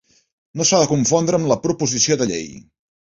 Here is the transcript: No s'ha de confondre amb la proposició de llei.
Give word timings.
No 0.61 0.65
s'ha 0.69 0.79
de 0.83 0.87
confondre 0.93 1.39
amb 1.41 1.49
la 1.53 1.59
proposició 1.67 2.19
de 2.23 2.29
llei. 2.33 2.49